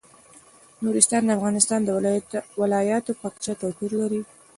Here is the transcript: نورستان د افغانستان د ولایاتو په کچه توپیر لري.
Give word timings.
نورستان 0.83 1.21
د 1.25 1.29
افغانستان 1.37 1.79
د 1.83 1.89
ولایاتو 2.61 3.11
په 3.21 3.27
کچه 3.33 3.53
توپیر 3.61 3.91
لري. 4.01 4.21